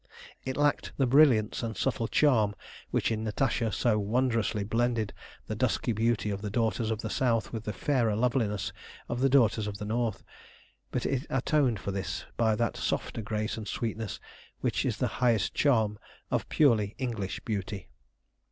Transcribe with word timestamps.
It 0.43 0.57
lacked 0.57 0.93
the 0.97 1.05
brilliance 1.05 1.61
and 1.61 1.77
subtle 1.77 2.07
charm 2.07 2.55
which 2.89 3.11
in 3.11 3.23
Natasha 3.23 3.71
so 3.71 3.99
wondrously 3.99 4.63
blended 4.63 5.13
the 5.45 5.55
dusky 5.55 5.91
beauty 5.91 6.31
of 6.31 6.41
the 6.41 6.49
daughters 6.49 6.89
of 6.89 7.01
the 7.01 7.09
South 7.11 7.53
with 7.53 7.65
the 7.65 7.71
fairer 7.71 8.15
loveliness 8.15 8.73
of 9.07 9.19
the 9.19 9.29
daughters 9.29 9.67
of 9.67 9.77
the 9.77 9.85
North; 9.85 10.23
but 10.89 11.05
it 11.05 11.27
atoned 11.29 11.79
for 11.79 11.91
this 11.91 12.25
by 12.35 12.55
that 12.55 12.77
softer 12.77 13.21
grace 13.21 13.57
and 13.57 13.67
sweetness 13.67 14.19
which 14.61 14.87
is 14.87 14.97
the 14.97 15.07
highest 15.21 15.53
charm 15.53 15.99
of 16.31 16.49
purely 16.49 16.95
English 16.97 17.39
beauty. 17.41 17.87